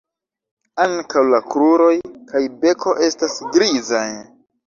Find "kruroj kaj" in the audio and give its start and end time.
1.49-2.43